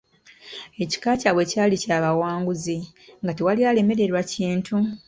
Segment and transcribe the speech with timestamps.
[0.83, 2.77] Ekika kyabwe kyali kya bawanguzi,
[3.21, 4.75] nga tewali alemererwa kintu.